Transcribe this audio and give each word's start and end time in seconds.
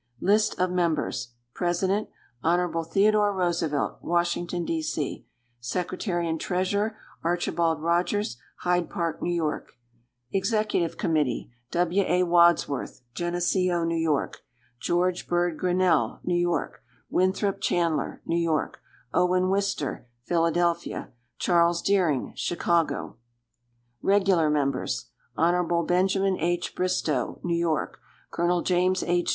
List 0.19 0.59
of 0.59 0.71
Members 0.71 1.35
President. 1.53 2.09
Hon. 2.41 2.83
Theodore 2.85 3.31
Roosevelt, 3.35 3.99
Washington, 4.01 4.65
D. 4.65 4.81
C. 4.81 5.27
Secretary 5.59 6.27
and 6.27 6.41
Treasurer. 6.41 6.97
Archibald 7.23 7.83
Rogers, 7.83 8.37
Hyde 8.61 8.89
Park, 8.89 9.19
N. 9.23 9.37
Y. 9.37 9.59
Executive 10.33 10.97
Committee. 10.97 11.51
W. 11.69 12.03
A. 12.07 12.23
Wadsworth, 12.23 13.01
Geneseo, 13.13 13.81
N. 13.83 13.89
Y. 13.91 14.27
George 14.79 15.27
Bird 15.27 15.59
Grinnell, 15.59 16.19
New 16.23 16.33
York. 16.33 16.81
Winthrop 17.11 17.61
Chanler, 17.61 18.21
New 18.25 18.39
York. 18.41 18.81
Owen 19.13 19.51
Wister, 19.51 20.07
Philadelphia. 20.25 21.09
Charles 21.37 21.79
Deering, 21.83 22.33
Chicago. 22.35 23.17
Regular 24.01 24.49
Members. 24.49 25.11
Hon. 25.37 25.85
Benj. 25.85 26.17
H. 26.17 26.73
Bristow, 26.73 27.39
New 27.43 27.55
York. 27.55 27.99
Col. 28.31 28.63
James 28.63 29.03
H. 29.03 29.29